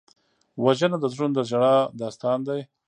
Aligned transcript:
وژنه 0.63 0.97
د 1.01 1.05
زړونو 1.13 1.33
د 1.37 1.39
ژړا 1.49 1.75
داستان 2.01 2.39
دی 2.47 2.59